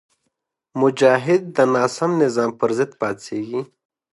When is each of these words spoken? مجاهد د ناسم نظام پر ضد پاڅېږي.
مجاهد 0.81 1.41
د 1.57 1.57
ناسم 1.73 2.11
نظام 2.23 2.49
پر 2.59 2.69
ضد 2.77 2.91
پاڅېږي. 2.99 3.61